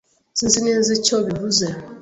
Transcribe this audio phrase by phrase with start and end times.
[0.37, 1.65] Sinzi neza icyo bivuze.